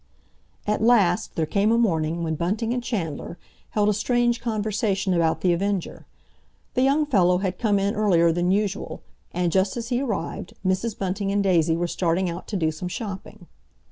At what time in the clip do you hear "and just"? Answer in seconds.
9.31-9.77